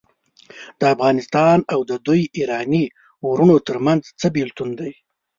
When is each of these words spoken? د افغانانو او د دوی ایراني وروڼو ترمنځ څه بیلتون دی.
د 0.79 0.81
افغانانو 0.93 1.61
او 1.73 1.79
د 1.89 1.91
دوی 2.07 2.21
ایراني 2.37 2.83
وروڼو 3.29 3.57
ترمنځ 3.67 4.03
څه 4.19 4.27
بیلتون 4.35 4.69
دی. 4.79 4.91